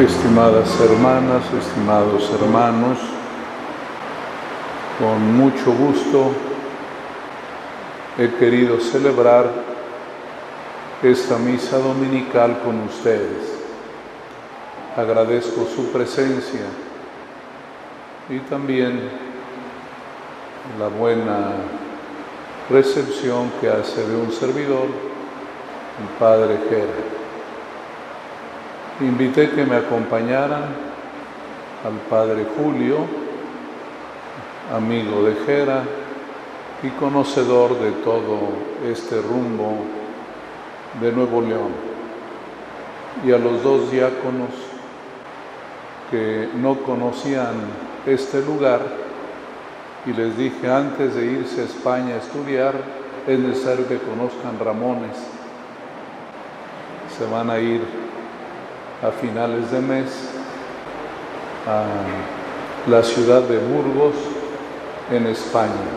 [0.00, 2.96] Estimadas hermanas, estimados hermanos,
[4.98, 6.32] con mucho gusto
[8.16, 9.50] he querido celebrar
[11.02, 13.60] esta misa dominical con ustedes.
[14.96, 16.64] Agradezco su presencia
[18.30, 19.02] y también
[20.78, 21.52] la buena
[22.70, 27.19] recepción que hace de un servidor, el Padre Jera
[29.00, 30.64] invité que me acompañaran
[31.84, 32.98] al padre Julio,
[34.74, 35.82] amigo de Jera
[36.82, 38.38] y conocedor de todo
[38.86, 39.78] este rumbo
[41.00, 41.72] de Nuevo León,
[43.24, 44.50] y a los dos diáconos
[46.10, 47.54] que no conocían
[48.06, 48.80] este lugar,
[50.04, 52.74] y les dije antes de irse a España a estudiar,
[53.26, 55.16] es necesario que conozcan Ramones,
[57.16, 58.09] se van a ir
[59.02, 60.30] a finales de mes
[61.66, 61.84] a
[62.90, 64.14] la ciudad de Burgos,
[65.10, 65.90] en España.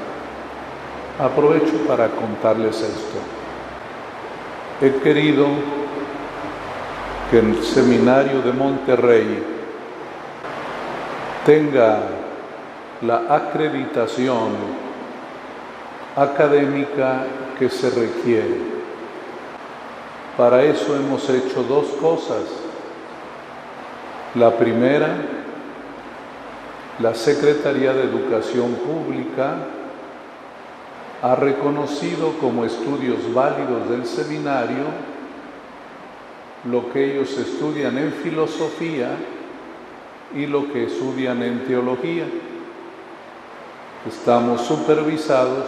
[1.20, 3.20] Aprovecho para contarles esto.
[4.82, 5.48] He querido
[7.30, 9.44] que el seminario de Monterrey
[11.46, 12.00] tenga
[13.02, 14.54] la acreditación
[16.16, 17.26] académica
[17.60, 18.74] que se requiere.
[20.38, 22.63] Para eso hemos hecho dos cosas.
[24.36, 25.16] La primera,
[26.98, 29.58] la Secretaría de Educación Pública
[31.22, 34.86] ha reconocido como estudios válidos del seminario
[36.64, 39.12] lo que ellos estudian en filosofía
[40.36, 42.26] y lo que estudian en teología.
[44.08, 45.66] Estamos supervisados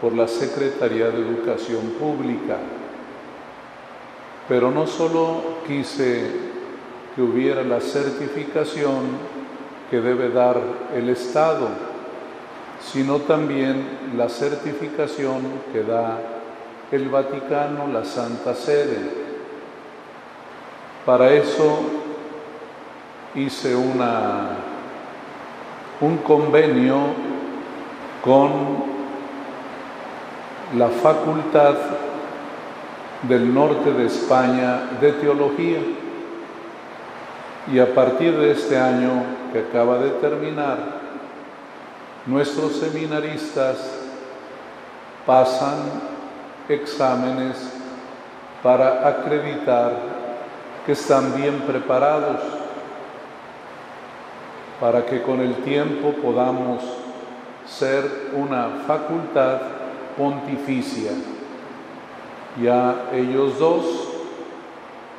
[0.00, 2.56] por la Secretaría de Educación Pública.
[4.48, 6.51] Pero no solo quise
[7.14, 9.32] que hubiera la certificación
[9.90, 10.58] que debe dar
[10.94, 11.68] el Estado,
[12.80, 16.18] sino también la certificación que da
[16.90, 19.22] el Vaticano, la Santa Sede.
[21.04, 21.80] Para eso
[23.34, 24.50] hice una,
[26.00, 26.98] un convenio
[28.24, 28.92] con
[30.78, 31.74] la Facultad
[33.28, 35.80] del Norte de España de Teología
[37.70, 40.78] y a partir de este año que acaba de terminar,
[42.26, 43.76] nuestros seminaristas
[45.26, 45.78] pasan
[46.68, 47.56] exámenes
[48.62, 49.92] para acreditar
[50.84, 52.40] que están bien preparados,
[54.80, 56.82] para que con el tiempo podamos
[57.66, 59.60] ser una facultad
[60.16, 61.12] pontificia.
[62.60, 63.84] Ya ellos dos,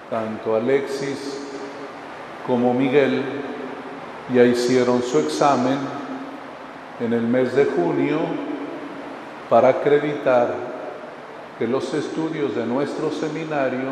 [0.10, 1.44] tanto Alexis
[2.46, 3.24] como Miguel
[4.34, 5.78] ya hicieron su examen
[7.00, 8.20] en el mes de junio
[9.50, 10.54] para acreditar
[11.58, 13.90] que los estudios de nuestro seminario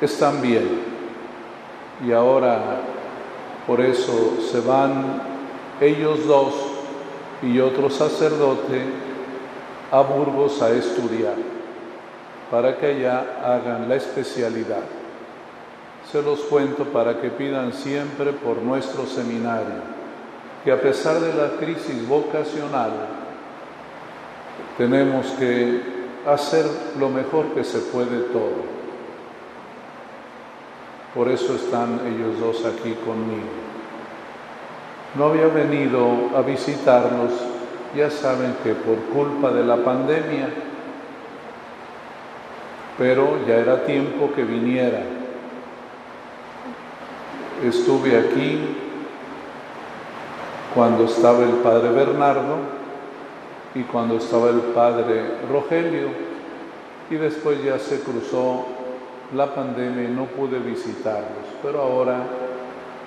[0.00, 0.68] están bien.
[2.06, 2.80] Y ahora
[3.66, 5.22] por eso se van
[5.80, 6.54] ellos dos
[7.42, 8.82] y otro sacerdote
[9.90, 11.36] a Burgos a estudiar
[12.50, 14.97] para que allá hagan la especialidad.
[16.10, 19.82] Se los cuento para que pidan siempre por nuestro seminario,
[20.64, 22.92] que a pesar de la crisis vocacional,
[24.78, 25.82] tenemos que
[26.26, 26.64] hacer
[26.98, 28.78] lo mejor que se puede todo.
[31.14, 33.48] Por eso están ellos dos aquí conmigo.
[35.14, 37.32] No había venido a visitarlos,
[37.94, 40.48] ya saben que por culpa de la pandemia,
[42.96, 45.17] pero ya era tiempo que viniera
[47.62, 48.58] estuve aquí
[50.74, 52.56] cuando estaba el padre Bernardo
[53.74, 56.08] y cuando estaba el padre Rogelio
[57.10, 58.66] y después ya se cruzó
[59.34, 62.22] la pandemia y no pude visitarlos, pero ahora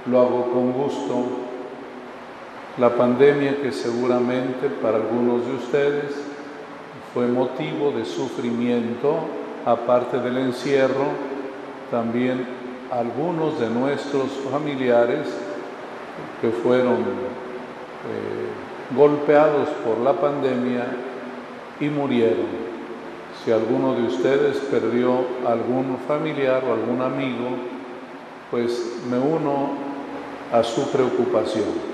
[0.06, 1.26] lo hago con gusto.
[2.78, 6.16] La pandemia que seguramente para algunos de ustedes
[7.14, 9.16] fue motivo de sufrimiento,
[9.66, 11.08] aparte del encierro,
[11.90, 12.61] también
[12.92, 15.26] algunos de nuestros familiares
[16.42, 20.88] que fueron eh, golpeados por la pandemia
[21.80, 22.72] y murieron.
[23.44, 27.48] Si alguno de ustedes perdió algún familiar o algún amigo,
[28.52, 29.70] pues me uno
[30.52, 31.92] a su preocupación.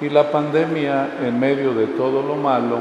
[0.00, 2.78] Y la pandemia, en medio de todo lo malo,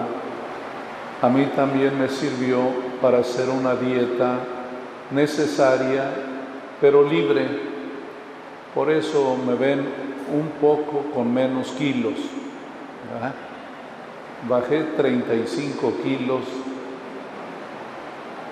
[1.21, 2.57] a mí también me sirvió
[3.01, 4.39] para hacer una dieta
[5.11, 6.34] necesaria
[6.81, 7.45] pero libre
[8.73, 9.87] Por eso me ven
[10.33, 12.15] un poco con menos kilos.
[14.49, 16.41] Bajé 35 kilos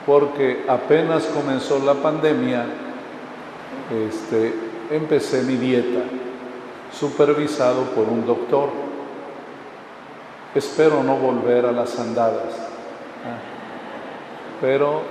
[0.05, 2.65] porque apenas comenzó la pandemia,
[3.91, 4.53] este,
[4.91, 6.01] empecé mi dieta,
[6.91, 8.69] supervisado por un doctor.
[10.55, 12.53] Espero no volver a las andadas,
[14.61, 15.01] pero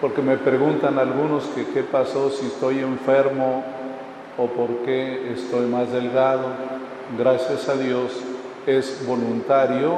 [0.00, 3.64] porque me preguntan algunos que qué pasó si estoy enfermo
[4.36, 6.48] o por qué estoy más delgado.
[7.18, 8.12] Gracias a Dios
[8.66, 9.96] es voluntario,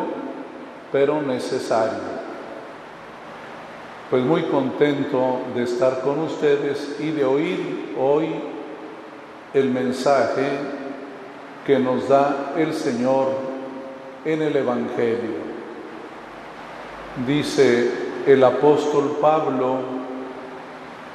[0.93, 2.17] pero necesario.
[4.11, 8.29] Pues muy contento de estar con ustedes y de oír hoy
[9.53, 10.47] el mensaje
[11.67, 13.29] que nos da el Señor
[14.25, 15.57] en el Evangelio.
[17.27, 19.77] Dice el apóstol Pablo,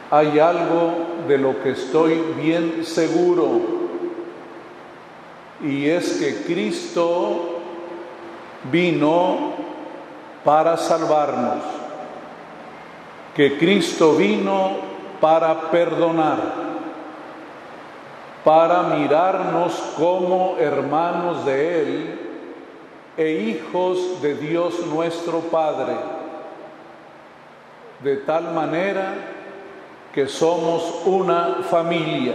[0.09, 0.93] hay algo
[1.27, 3.81] de lo que estoy bien seguro,
[5.61, 7.59] y es que Cristo
[8.71, 9.53] vino
[10.43, 11.63] para salvarnos,
[13.35, 14.71] que Cristo vino
[15.19, 16.39] para perdonar,
[18.43, 22.19] para mirarnos como hermanos de Él
[23.17, 25.95] e hijos de Dios nuestro Padre,
[28.03, 29.13] de tal manera
[30.13, 32.33] que somos una familia.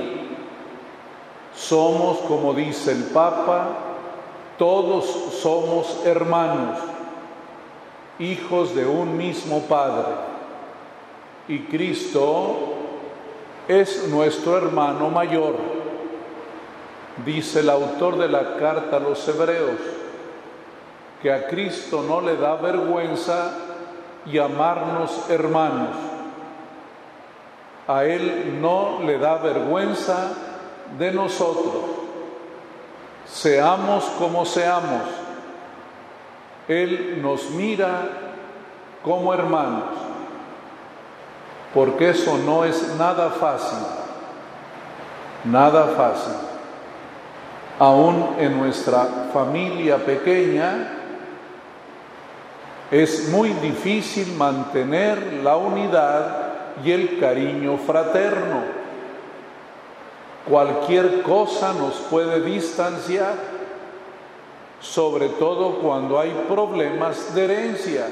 [1.54, 3.68] Somos, como dice el Papa,
[4.58, 5.04] todos
[5.40, 6.78] somos hermanos,
[8.18, 10.14] hijos de un mismo Padre.
[11.48, 12.74] Y Cristo
[13.68, 15.56] es nuestro hermano mayor,
[17.24, 19.78] dice el autor de la carta a los hebreos,
[21.22, 23.65] que a Cristo no le da vergüenza
[24.26, 25.96] llamarnos hermanos
[27.88, 30.32] a Él no le da vergüenza
[30.98, 31.74] de nosotros.
[33.26, 35.02] Seamos como seamos.
[36.68, 38.08] Él nos mira
[39.04, 39.84] como hermanos,
[41.72, 43.78] porque eso no es nada fácil,
[45.44, 46.34] nada fácil.
[47.78, 50.95] Aún en nuestra familia pequeña
[52.90, 56.46] es muy difícil mantener la unidad
[56.84, 58.62] y el cariño fraterno.
[60.48, 63.34] Cualquier cosa nos puede distanciar,
[64.80, 68.06] sobre todo cuando hay problemas de herencia.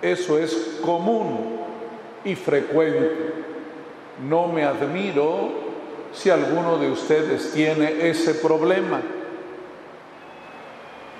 [0.00, 1.60] Eso es común
[2.24, 3.34] y frecuente.
[4.28, 5.50] No me admiro
[6.12, 9.00] si alguno de ustedes tiene ese problema,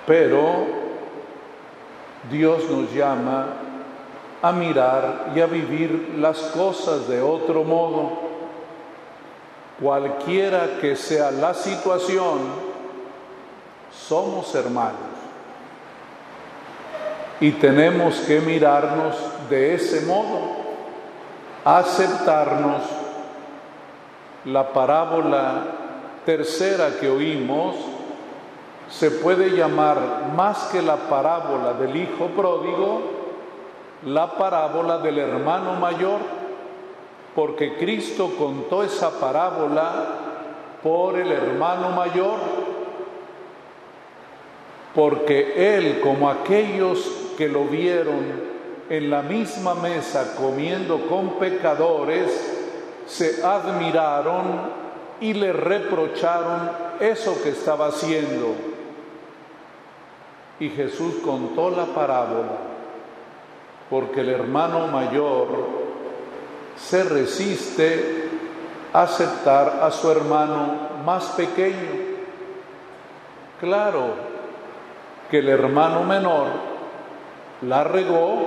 [0.05, 0.72] pero
[2.31, 3.47] Dios nos llama
[4.41, 8.11] a mirar y a vivir las cosas de otro modo.
[9.81, 12.39] Cualquiera que sea la situación,
[13.91, 15.13] somos hermanos.
[17.39, 19.15] Y tenemos que mirarnos
[19.49, 20.39] de ese modo,
[21.65, 22.81] aceptarnos.
[24.45, 25.63] La parábola
[26.25, 27.75] tercera que oímos
[28.89, 33.01] se puede llamar más que la parábola del Hijo pródigo,
[34.05, 36.19] la parábola del hermano mayor,
[37.35, 40.05] porque Cristo contó esa parábola
[40.83, 42.39] por el hermano mayor,
[44.93, 48.53] porque él, como aquellos que lo vieron
[48.89, 52.59] en la misma mesa comiendo con pecadores,
[53.07, 54.83] se admiraron
[55.19, 58.72] y le reprocharon eso que estaba haciendo.
[60.63, 62.57] Y Jesús contó la parábola
[63.89, 65.49] porque el hermano mayor
[66.77, 68.29] se resiste
[68.93, 71.89] a aceptar a su hermano más pequeño.
[73.59, 74.13] Claro
[75.29, 76.47] que el hermano menor
[77.63, 78.37] la regó,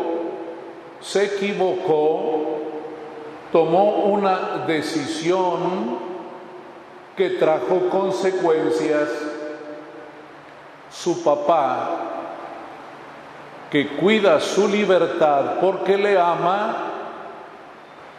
[1.03, 2.61] se equivocó,
[3.53, 5.99] tomó una decisión
[7.15, 9.36] que trajo consecuencias.
[10.97, 11.91] Su papá
[13.71, 16.76] que cuida su libertad porque le ama,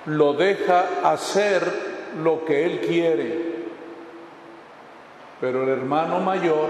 [0.06, 1.64] lo deja hacer
[2.22, 3.48] lo que él quiere.
[5.42, 6.70] Pero el hermano mayor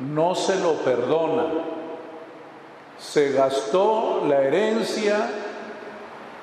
[0.00, 1.44] no se lo perdona.
[2.98, 5.28] Se gastó la herencia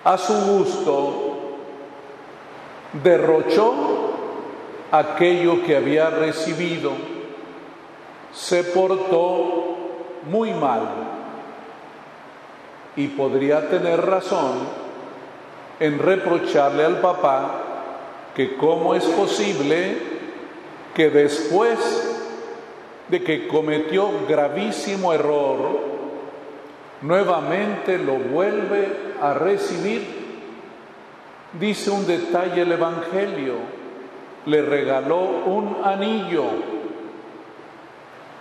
[0.03, 1.37] a su gusto,
[3.01, 3.73] derrochó
[4.91, 6.91] aquello que había recibido,
[8.33, 9.77] se portó
[10.29, 10.81] muy mal
[12.95, 14.59] y podría tener razón
[15.79, 17.61] en reprocharle al papá
[18.35, 19.97] que cómo es posible
[20.93, 21.79] que después
[23.09, 25.79] de que cometió gravísimo error,
[27.01, 30.23] nuevamente lo vuelve a recibir.
[31.59, 33.55] Dice un detalle el Evangelio,
[34.45, 36.72] le regaló un anillo.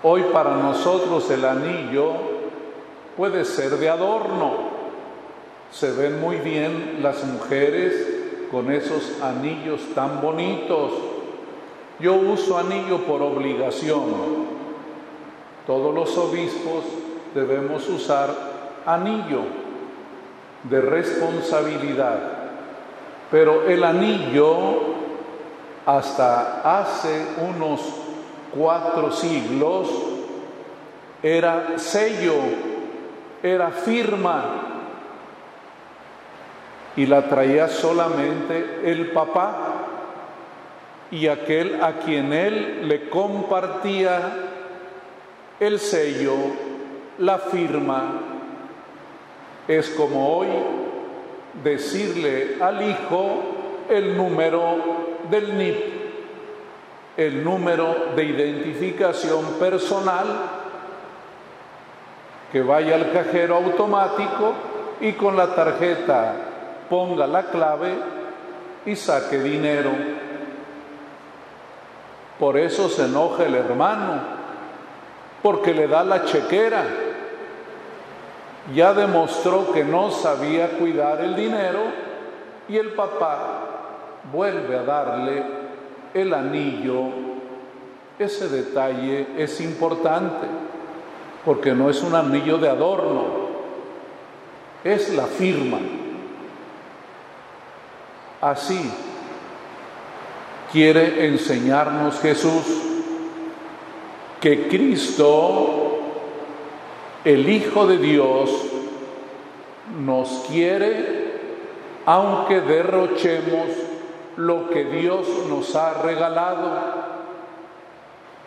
[0.05, 2.11] Hoy para nosotros el anillo
[3.17, 4.73] puede ser de adorno.
[5.71, 8.09] Se ven muy bien las mujeres
[8.51, 10.91] con esos anillos tan bonitos.
[12.01, 14.03] Yo uso anillo por obligación.
[15.69, 16.83] Todos los obispos
[17.33, 18.31] debemos usar
[18.85, 19.43] anillo
[20.65, 22.19] de responsabilidad.
[23.31, 24.81] Pero el anillo
[25.87, 28.02] hasta hace unos
[28.55, 29.89] cuatro siglos
[31.23, 32.35] era sello,
[33.43, 34.73] era firma
[36.97, 39.57] y la traía solamente el papá
[41.11, 44.21] y aquel a quien él le compartía
[45.61, 46.35] el sello,
[47.19, 48.21] la firma.
[49.69, 50.49] Es como hoy
[51.63, 53.43] decirle al hijo
[53.89, 54.77] el número
[55.31, 56.02] del NIP,
[57.27, 60.27] el número de identificación personal,
[62.51, 64.53] que vaya al cajero automático
[65.01, 66.35] y con la tarjeta
[66.89, 67.95] ponga la clave
[68.85, 69.91] y saque dinero.
[72.39, 74.21] Por eso se enoja el hermano,
[75.43, 76.85] porque le da la chequera.
[78.75, 81.81] Ya demostró que no sabía cuidar el dinero
[82.69, 83.63] y el papá
[84.31, 85.62] vuelve a darle
[86.15, 87.05] el anillo.
[88.19, 90.47] Ese detalle es importante,
[91.45, 93.25] porque no es un anillo de adorno,
[94.85, 95.79] es la firma.
[98.41, 98.93] Así
[100.71, 102.65] quiere enseñarnos Jesús
[104.41, 106.01] que Cristo,
[107.25, 108.51] el Hijo de Dios,
[110.05, 111.23] nos quiere
[112.05, 113.69] aunque derrochemos
[114.37, 116.71] lo que Dios nos ha regalado.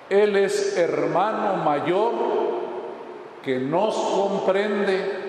[0.10, 2.14] Él es hermano mayor
[3.44, 5.24] que nos comprende,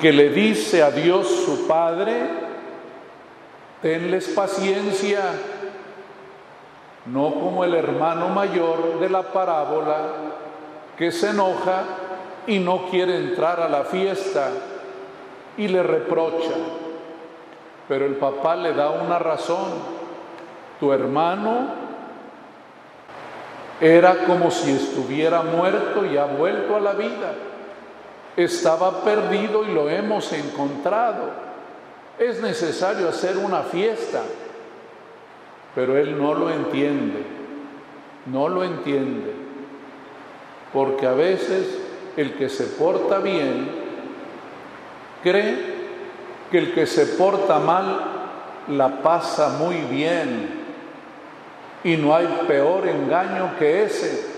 [0.00, 2.42] que le dice a Dios su Padre,
[3.82, 5.22] Tenles paciencia,
[7.06, 10.12] no como el hermano mayor de la parábola
[10.96, 11.82] que se enoja
[12.46, 14.50] y no quiere entrar a la fiesta
[15.56, 16.54] y le reprocha.
[17.88, 19.70] Pero el papá le da una razón.
[20.80, 21.82] Tu hermano
[23.80, 27.34] era como si estuviera muerto y ha vuelto a la vida.
[28.36, 31.52] Estaba perdido y lo hemos encontrado
[32.18, 34.22] es necesario hacer una fiesta,
[35.74, 37.22] pero él no lo entiende,
[38.26, 39.32] no lo entiende,
[40.72, 41.78] porque a veces
[42.16, 43.68] el que se porta bien
[45.22, 45.71] cree
[46.52, 48.00] que el que se porta mal
[48.68, 50.50] la pasa muy bien
[51.82, 54.30] y no hay peor engaño que ese.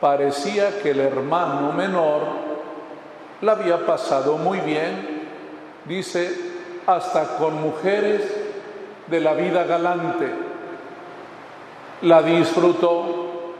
[0.00, 2.22] Parecía que el hermano menor
[3.40, 5.24] la había pasado muy bien
[5.86, 6.32] dice,
[6.86, 8.22] hasta con mujeres
[9.08, 10.30] de la vida galante.
[12.02, 13.54] La disfrutó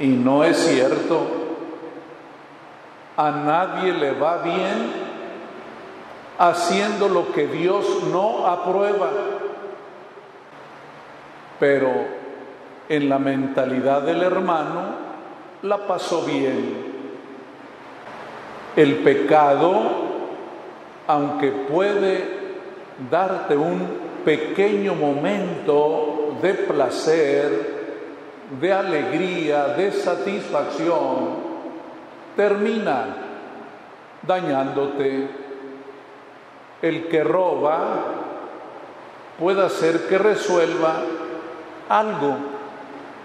[0.00, 1.26] y no es cierto.
[3.16, 5.05] A nadie le va bien
[6.38, 9.10] haciendo lo que Dios no aprueba.
[11.58, 11.90] Pero
[12.88, 15.06] en la mentalidad del hermano
[15.62, 16.94] la pasó bien.
[18.76, 20.06] El pecado
[21.06, 22.24] aunque puede
[23.10, 27.76] darte un pequeño momento de placer,
[28.60, 31.46] de alegría, de satisfacción,
[32.34, 33.06] termina
[34.22, 35.45] dañándote.
[36.82, 38.04] El que roba
[39.38, 41.02] puede hacer que resuelva
[41.88, 42.36] algo,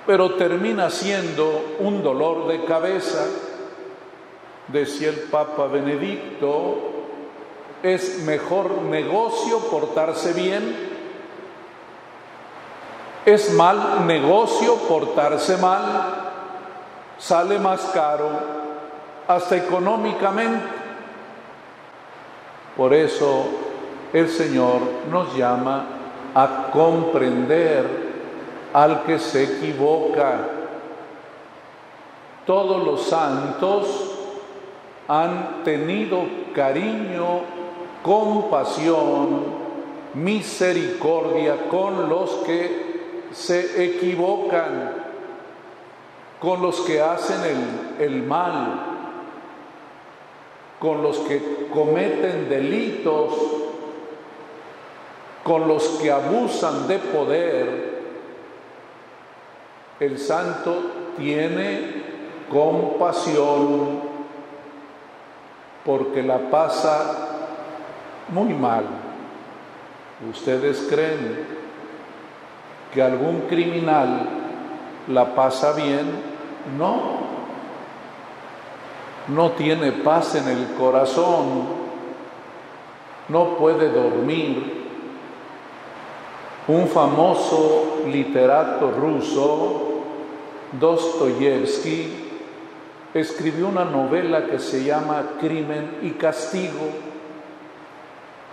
[0.05, 3.25] pero termina siendo un dolor de cabeza.
[4.67, 6.77] Decía el Papa Benedicto,
[7.83, 10.91] es mejor negocio portarse bien,
[13.25, 16.33] es mal negocio portarse mal,
[17.17, 18.29] sale más caro,
[19.27, 20.80] hasta económicamente.
[22.81, 23.45] Por eso
[24.11, 25.85] el Señor nos llama
[26.33, 27.85] a comprender
[28.73, 30.39] al que se equivoca.
[32.43, 33.85] Todos los santos
[35.07, 36.23] han tenido
[36.55, 37.41] cariño
[38.01, 39.43] compasión
[40.15, 44.91] misericordia con los que se equivocan,
[46.39, 47.41] con los que hacen
[47.99, 48.90] el, mal,
[50.81, 53.33] con los que cometen delitos,
[55.43, 58.01] con los que abusan de poder,
[59.99, 62.01] el santo tiene
[62.49, 64.01] compasión
[65.85, 67.27] porque la pasa
[68.29, 68.85] muy mal.
[70.29, 71.45] ¿Ustedes creen
[72.91, 74.27] que algún criminal
[75.07, 76.07] la pasa bien?
[76.75, 77.20] No.
[79.27, 81.81] No tiene paz en el corazón,
[83.29, 84.81] no puede dormir.
[86.67, 89.87] Un famoso literato ruso,
[90.79, 92.29] Dostoyevsky,
[93.13, 96.89] escribió una novela que se llama Crimen y Castigo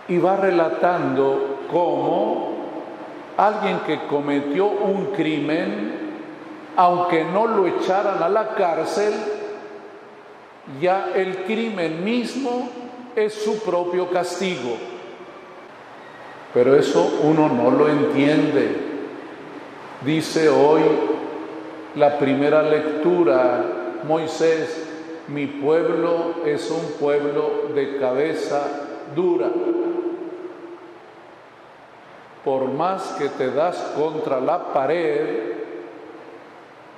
[0.09, 2.49] y va relatando cómo
[3.37, 6.17] alguien que cometió un crimen,
[6.77, 9.15] aunque no lo echaran a la cárcel,
[10.81, 12.69] ya el crimen mismo
[13.17, 14.77] es su propio castigo.
[16.55, 18.77] Pero eso uno no lo entiende.
[20.05, 20.83] Dice hoy
[21.97, 23.65] la primera lectura,
[24.07, 24.87] Moisés,
[25.29, 28.67] mi pueblo es un pueblo de cabeza
[29.15, 29.51] dura.
[32.45, 35.53] Por más que te das contra la pared,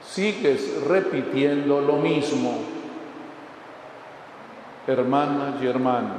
[0.02, 2.79] sigues repitiendo lo mismo.
[4.90, 6.18] Hermanas y hermanos,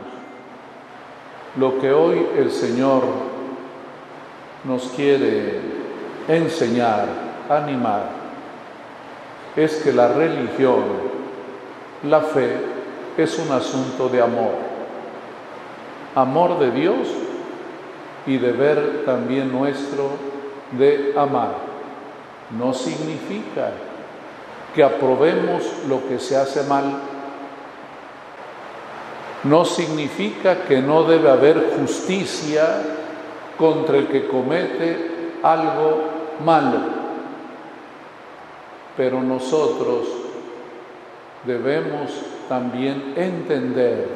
[1.57, 3.03] lo que hoy el Señor
[4.63, 5.59] nos quiere
[6.29, 7.05] enseñar,
[7.49, 8.03] animar,
[9.57, 10.85] es que la religión,
[12.03, 12.61] la fe,
[13.17, 14.53] es un asunto de amor.
[16.15, 17.09] Amor de Dios
[18.25, 20.11] y deber también nuestro
[20.71, 21.55] de amar.
[22.57, 23.71] No significa
[24.73, 27.10] que aprobemos lo que se hace mal.
[29.43, 32.83] No significa que no debe haber justicia
[33.57, 35.97] contra el que comete algo
[36.45, 36.79] malo.
[38.95, 40.07] Pero nosotros
[41.45, 42.11] debemos
[42.47, 44.07] también entender,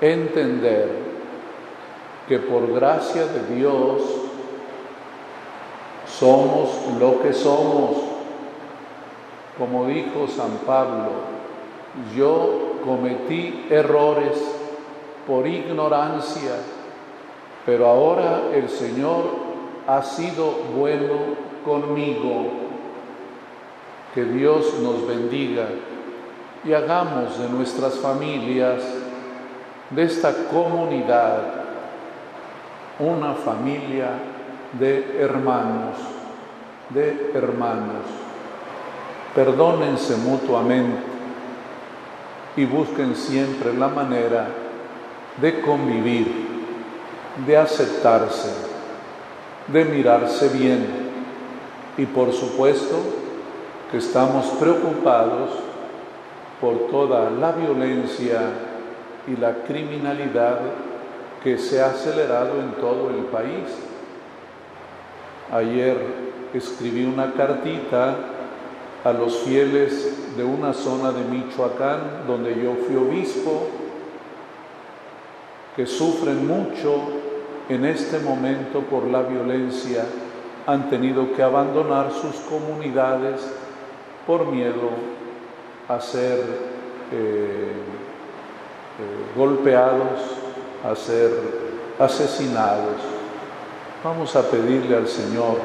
[0.00, 0.90] entender
[2.28, 4.02] que por gracia de Dios
[6.06, 7.96] somos lo que somos.
[9.58, 11.10] Como dijo San Pablo,
[12.16, 14.38] yo cometí errores
[15.26, 16.56] por ignorancia,
[17.64, 19.24] pero ahora el Señor
[19.86, 21.14] ha sido bueno
[21.64, 22.60] conmigo.
[24.14, 25.68] Que Dios nos bendiga
[26.64, 28.82] y hagamos de nuestras familias,
[29.88, 31.40] de esta comunidad,
[32.98, 34.10] una familia
[34.78, 35.96] de hermanos,
[36.90, 38.04] de hermanos.
[39.34, 41.11] Perdónense mutuamente
[42.56, 44.48] y busquen siempre la manera
[45.40, 46.30] de convivir,
[47.46, 48.52] de aceptarse,
[49.68, 50.86] de mirarse bien
[51.96, 52.96] y por supuesto
[53.90, 55.50] que estamos preocupados
[56.60, 58.40] por toda la violencia
[59.26, 60.60] y la criminalidad
[61.42, 63.68] que se ha acelerado en todo el país.
[65.52, 65.96] Ayer
[66.54, 68.16] escribí una cartita
[69.04, 73.68] a los fieles de una zona de Michoacán donde yo fui obispo,
[75.76, 77.00] que sufren mucho
[77.68, 80.04] en este momento por la violencia,
[80.66, 83.40] han tenido que abandonar sus comunidades
[84.26, 84.90] por miedo
[85.88, 86.38] a ser
[87.10, 90.20] eh, eh, golpeados,
[90.84, 91.32] a ser
[91.98, 92.96] asesinados.
[94.04, 95.58] Vamos a pedirle al Señor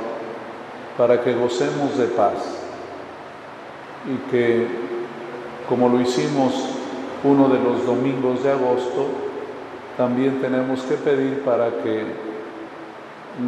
[0.97, 2.56] para que gocemos de paz
[4.07, 4.67] y que,
[5.67, 6.53] como lo hicimos
[7.23, 9.05] uno de los domingos de agosto,
[9.97, 12.05] también tenemos que pedir para que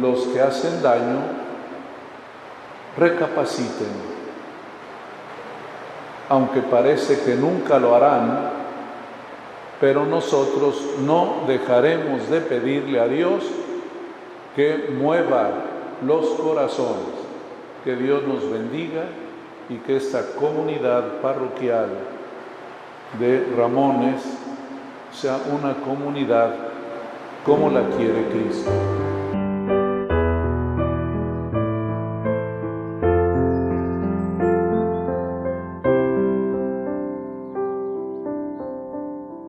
[0.00, 1.18] los que hacen daño
[2.98, 3.88] recapaciten,
[6.28, 8.50] aunque parece que nunca lo harán,
[9.80, 13.44] pero nosotros no dejaremos de pedirle a Dios
[14.54, 15.50] que mueva
[16.04, 17.14] los corazones,
[17.84, 19.04] que Dios nos bendiga
[19.70, 21.90] y que esta comunidad parroquial
[23.18, 24.20] de Ramones
[25.12, 26.54] sea una comunidad
[27.44, 28.70] como la quiere Cristo.